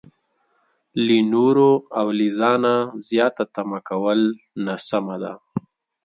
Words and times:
له 1.05 1.17
نورو 1.33 1.71
او 1.99 2.07
له 2.17 2.27
ځانه 2.39 2.73
زياته 3.07 3.43
تمه 3.55 3.79
کول 3.89 4.19
ناسمه 4.65 5.15
ده. 5.23 5.33